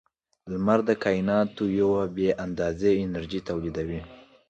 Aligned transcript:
•لمر 0.51 0.79
د 0.89 0.89
کائنات 1.03 1.51
یوه 1.79 2.01
بې 2.15 2.29
اندازې 2.45 2.91
انرژي 3.05 3.39
تولیدوي. 3.49 4.01